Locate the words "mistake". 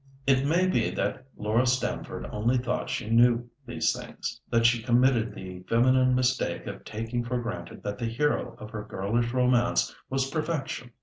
6.15-6.65